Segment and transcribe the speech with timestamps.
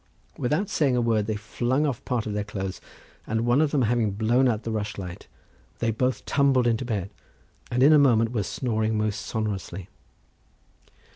[0.35, 2.81] Without saying a word they flung off part of their clothes,
[3.27, 5.27] and one of them having blown out the rushlight,
[5.77, 7.11] they both tumbled into bed,
[7.69, 9.89] and in a moment were snoring most sonorously.